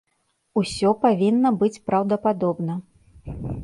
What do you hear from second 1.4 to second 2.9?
быць праўдападобна.